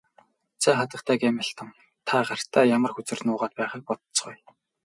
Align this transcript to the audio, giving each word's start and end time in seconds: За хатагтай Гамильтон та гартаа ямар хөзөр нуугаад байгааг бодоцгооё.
За 0.63 0.71
хатагтай 0.79 1.17
Гамильтон 1.23 1.69
та 2.07 2.15
гартаа 2.29 2.65
ямар 2.77 2.91
хөзөр 2.93 3.19
нуугаад 3.27 3.53
байгааг 3.57 3.81
бодоцгооё. 3.87 4.43